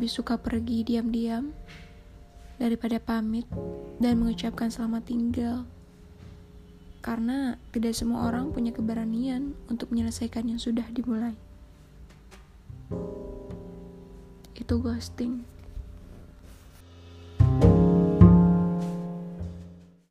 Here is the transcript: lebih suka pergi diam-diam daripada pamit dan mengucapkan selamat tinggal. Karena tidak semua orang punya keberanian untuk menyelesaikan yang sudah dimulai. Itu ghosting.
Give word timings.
lebih 0.00 0.16
suka 0.16 0.40
pergi 0.40 0.80
diam-diam 0.80 1.52
daripada 2.56 2.96
pamit 2.96 3.44
dan 4.00 4.16
mengucapkan 4.16 4.72
selamat 4.72 5.12
tinggal. 5.12 5.68
Karena 7.04 7.60
tidak 7.68 7.92
semua 7.92 8.24
orang 8.24 8.48
punya 8.48 8.72
keberanian 8.72 9.52
untuk 9.68 9.92
menyelesaikan 9.92 10.48
yang 10.48 10.56
sudah 10.56 10.88
dimulai. 10.88 11.36
Itu 14.56 14.80
ghosting. 14.80 15.44